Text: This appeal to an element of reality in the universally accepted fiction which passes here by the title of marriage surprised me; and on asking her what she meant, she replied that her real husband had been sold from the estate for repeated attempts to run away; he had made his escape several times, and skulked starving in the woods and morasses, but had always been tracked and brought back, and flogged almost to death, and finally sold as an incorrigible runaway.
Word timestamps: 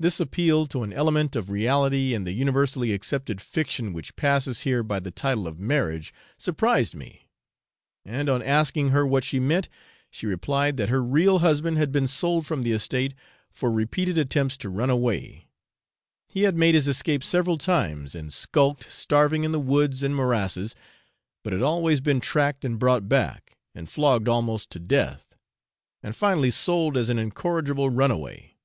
This 0.00 0.18
appeal 0.18 0.66
to 0.66 0.82
an 0.82 0.92
element 0.92 1.36
of 1.36 1.50
reality 1.50 2.14
in 2.14 2.24
the 2.24 2.32
universally 2.32 2.90
accepted 2.92 3.40
fiction 3.40 3.92
which 3.92 4.16
passes 4.16 4.62
here 4.62 4.82
by 4.82 4.98
the 4.98 5.12
title 5.12 5.46
of 5.46 5.60
marriage 5.60 6.12
surprised 6.36 6.96
me; 6.96 7.28
and 8.04 8.28
on 8.28 8.42
asking 8.42 8.88
her 8.88 9.06
what 9.06 9.22
she 9.22 9.38
meant, 9.38 9.68
she 10.10 10.26
replied 10.26 10.76
that 10.78 10.88
her 10.88 11.00
real 11.00 11.38
husband 11.38 11.76
had 11.78 11.92
been 11.92 12.08
sold 12.08 12.44
from 12.44 12.64
the 12.64 12.72
estate 12.72 13.14
for 13.48 13.70
repeated 13.70 14.18
attempts 14.18 14.56
to 14.56 14.68
run 14.68 14.90
away; 14.90 15.46
he 16.26 16.42
had 16.42 16.56
made 16.56 16.74
his 16.74 16.88
escape 16.88 17.22
several 17.22 17.56
times, 17.56 18.16
and 18.16 18.32
skulked 18.32 18.90
starving 18.90 19.44
in 19.44 19.52
the 19.52 19.60
woods 19.60 20.02
and 20.02 20.16
morasses, 20.16 20.74
but 21.44 21.52
had 21.52 21.62
always 21.62 22.00
been 22.00 22.18
tracked 22.18 22.64
and 22.64 22.80
brought 22.80 23.08
back, 23.08 23.56
and 23.76 23.88
flogged 23.88 24.28
almost 24.28 24.70
to 24.70 24.80
death, 24.80 25.36
and 26.02 26.16
finally 26.16 26.50
sold 26.50 26.96
as 26.96 27.08
an 27.08 27.20
incorrigible 27.20 27.90
runaway. 27.90 28.56